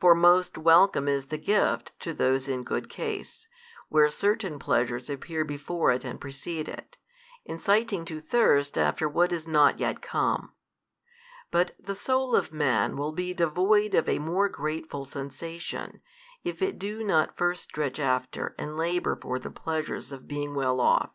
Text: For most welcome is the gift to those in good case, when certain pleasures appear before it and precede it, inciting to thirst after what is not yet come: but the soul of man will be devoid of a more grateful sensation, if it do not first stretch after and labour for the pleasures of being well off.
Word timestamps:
For 0.00 0.14
most 0.14 0.56
welcome 0.56 1.08
is 1.08 1.26
the 1.26 1.36
gift 1.36 1.92
to 2.00 2.14
those 2.14 2.48
in 2.48 2.62
good 2.64 2.88
case, 2.88 3.48
when 3.90 4.08
certain 4.10 4.58
pleasures 4.58 5.10
appear 5.10 5.44
before 5.44 5.90
it 5.92 6.06
and 6.06 6.18
precede 6.18 6.70
it, 6.70 6.96
inciting 7.44 8.06
to 8.06 8.18
thirst 8.18 8.78
after 8.78 9.06
what 9.10 9.30
is 9.30 9.46
not 9.46 9.78
yet 9.78 10.00
come: 10.00 10.54
but 11.50 11.72
the 11.78 11.94
soul 11.94 12.34
of 12.34 12.50
man 12.50 12.96
will 12.96 13.12
be 13.12 13.34
devoid 13.34 13.92
of 13.94 14.08
a 14.08 14.18
more 14.18 14.48
grateful 14.48 15.04
sensation, 15.04 16.00
if 16.42 16.62
it 16.62 16.78
do 16.78 17.04
not 17.04 17.36
first 17.36 17.64
stretch 17.64 18.00
after 18.00 18.54
and 18.58 18.78
labour 18.78 19.18
for 19.20 19.38
the 19.38 19.50
pleasures 19.50 20.12
of 20.12 20.26
being 20.26 20.54
well 20.54 20.80
off. 20.80 21.10